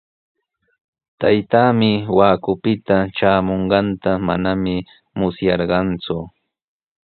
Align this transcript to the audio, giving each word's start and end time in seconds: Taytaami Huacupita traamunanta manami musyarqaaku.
Taytaami 1.19 1.89
Huacupita 2.07 2.97
traamunanta 3.19 4.11
manami 4.27 4.75
musyarqaaku. 5.17 6.19